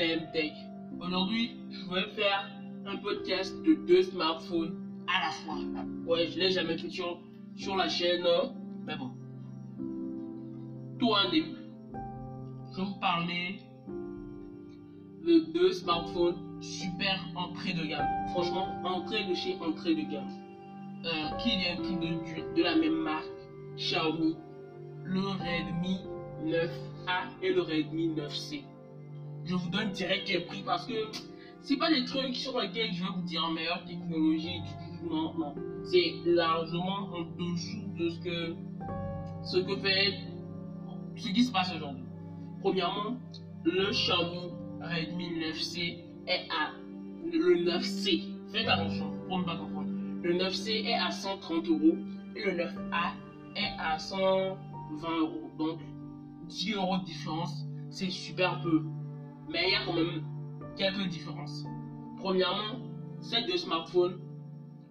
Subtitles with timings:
[0.00, 0.52] Tech.
[0.98, 2.50] Aujourd'hui, je vais faire
[2.86, 4.74] un podcast de deux smartphones
[5.06, 5.58] à la fois.
[6.06, 7.20] Ouais, je l'ai jamais fait sur,
[7.54, 8.54] sur la chaîne, hein.
[8.86, 9.10] mais bon.
[10.98, 11.54] Tout un début.
[12.74, 13.60] Je vous parler
[15.26, 18.08] de deux smartphones super entrée de gamme.
[18.30, 20.30] Franchement, entrée de chez entrée de gamme.
[21.04, 23.26] Euh, qui vient de, de la même marque,
[23.76, 24.34] Xiaomi,
[25.04, 26.00] le Redmi
[26.46, 28.62] 9A et le Redmi 9C.
[29.44, 30.94] Je vous donne direct les prix parce que
[31.62, 34.60] c'est pas des trucs sur lesquels je vais vous dire meilleure technologie.
[35.02, 35.54] Non, non.
[35.84, 38.54] C'est largement en dessous de ce que,
[39.42, 40.14] ce que fait,
[41.16, 42.04] ce qui se passe aujourd'hui.
[42.60, 43.16] Premièrement,
[43.64, 46.72] le Xiaomi Redmi 9C est à
[47.24, 48.22] le 9C.
[48.52, 49.88] Faites attention pour ne pas confondre.
[50.22, 51.96] Le 9C est à 130 euros
[52.36, 53.12] et le 9A
[53.56, 55.50] est à 120 euros.
[55.58, 55.78] Donc
[56.48, 58.82] 10 euros de différence, c'est super peu.
[59.50, 60.22] Mais il y a quand même
[60.76, 61.64] quelques différences.
[62.18, 62.78] Premièrement,
[63.20, 64.20] ces deux smartphones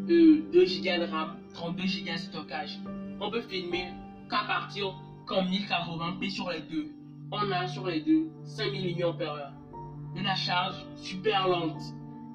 [0.08, 2.78] euh, 2 Go de RAM, 32 Go de stockage.
[3.20, 3.86] On peut filmer
[4.30, 4.94] qu'à partir
[5.26, 6.92] comme 1080p sur les deux.
[7.30, 9.52] On a sur les deux 5000 mAh
[10.14, 11.80] de la charge super lente,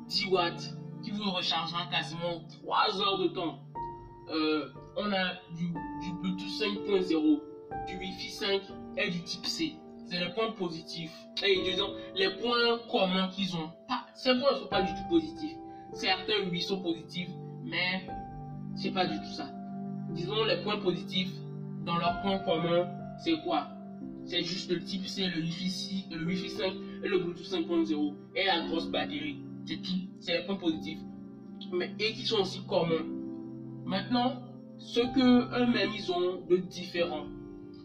[0.07, 3.59] 10 watts, qui vous rechargera quasiment 3 heures de temps.
[4.29, 5.71] Euh, on a du,
[6.21, 7.39] Bluetooth 5.0,
[7.87, 8.61] du Wi-Fi 5
[8.97, 9.75] et du type C.
[10.05, 11.15] C'est les points positifs.
[11.43, 13.69] Et disons, les points communs qu'ils ont.
[14.13, 15.55] Ces points ne sont pas du tout positifs.
[15.93, 17.29] Certains, oui, sont positifs,
[17.63, 18.07] mais
[18.75, 19.47] c'est pas du tout ça.
[20.09, 21.31] Disons, les points positifs,
[21.85, 22.87] dans leurs points communs,
[23.23, 23.67] c'est quoi?
[24.29, 26.73] C'est juste le type C, le Wi-Fi, le Wi-Fi 5
[27.03, 29.39] et le Bluetooth 5.0 et la grosse batterie.
[29.65, 30.07] C'est tout.
[30.19, 30.99] C'est les points positifs.
[31.73, 33.07] Mais, et qui sont aussi communs.
[33.85, 34.33] Maintenant,
[34.77, 37.25] ce que eux-mêmes ils ont de différent.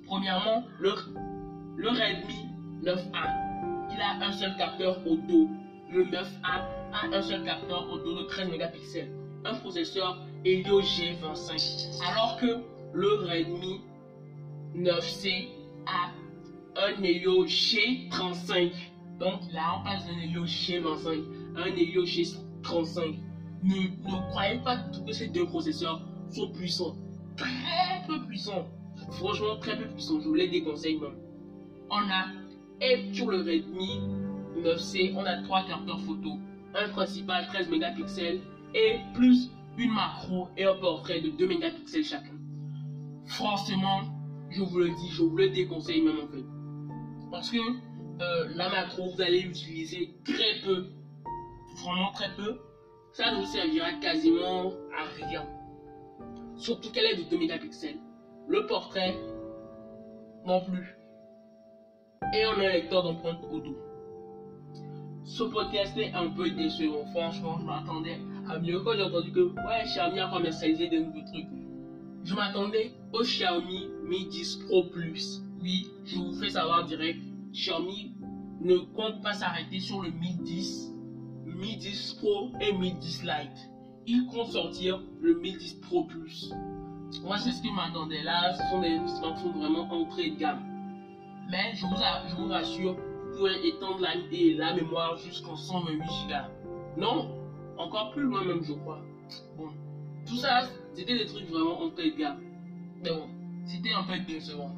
[0.05, 0.91] Premièrement, le,
[1.89, 2.51] Redmi
[2.83, 5.49] 9A, il a un seul capteur auto.
[5.91, 9.09] Le 9A a un seul capteur auto de 13 mégapixels.
[9.47, 12.03] Un processeur Helio G25.
[12.07, 12.59] Alors que
[12.93, 13.81] le Redmi
[14.77, 15.49] 9C
[15.87, 16.11] a
[16.77, 18.73] un Helio G35.
[19.19, 21.25] Donc là, on passe d'un Helio G25
[21.57, 23.19] à un Helio G35.
[23.63, 26.97] Ne, ne croyez pas que ces deux processeurs sont puissants.
[27.37, 28.67] Très peu puissants.
[29.13, 30.21] Franchement, très peu puissants.
[30.21, 31.17] Je vous les déconseille même.
[31.91, 32.27] On a,
[32.81, 34.01] et sur le Redmi
[34.59, 36.39] 9C, on a trois capteurs photo.
[36.75, 38.41] Un principal 13 mégapixels
[38.75, 42.35] et plus une macro et un portrait de 2 mégapixels chacun.
[43.27, 44.03] Forcément,
[44.51, 46.45] je vous le dis, je vous le déconseille même en fait.
[47.35, 50.87] Parce que euh, la macro, vous allez l'utiliser très peu.
[51.83, 52.61] Vraiment très peu.
[53.13, 55.45] Ça ne vous servira quasiment à rien.
[56.55, 57.99] Surtout qu'elle est de 2 mégapixels.
[58.47, 59.17] Le portrait,
[60.47, 60.97] non plus.
[62.37, 63.77] Et on a un lecteur d'empreintes auto.
[65.25, 67.05] Ce podcast est un peu décevant.
[67.07, 68.79] Franchement, je m'attendais à mieux.
[68.79, 71.49] Quand j'ai entendu que ouais, Xiaomi a commercialisé des nouveaux trucs,
[72.23, 75.44] je m'attendais au Xiaomi Mi 10 Pro Plus.
[75.65, 77.19] Oui, je vous fais savoir direct,
[77.53, 78.13] Xiaomi
[78.61, 80.93] ne compte pas s'arrêter sur le Mi 10,
[81.47, 83.71] Mi 10 Pro et Mi 10 Lite.
[84.07, 86.53] Il compte sortir le Mi 10 Pro Plus.
[87.23, 88.53] Moi, c'est ce qui m'attendait là.
[88.53, 90.63] Ce sont des smartphones vraiment entrée de gamme.
[91.51, 92.97] Mais je vous, rassure,
[93.31, 94.17] vous pouvez étendre la,
[94.67, 96.35] la mémoire jusqu'en 128 Go.
[96.99, 97.31] Non,
[97.79, 99.01] encore plus loin même, je crois.
[99.57, 99.71] Bon,
[100.27, 102.43] tout ça, c'était des trucs vraiment entrée de gamme.
[103.03, 103.31] Mais bon,
[103.65, 104.71] c'était un peu décevant.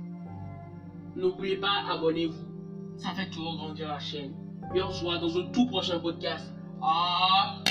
[1.16, 2.98] N'oubliez pas, abonnez-vous.
[2.98, 4.34] Ça fait toujours grandir la chaîne.
[4.74, 6.52] Et on se voit dans un tout prochain podcast.
[6.82, 7.62] Ah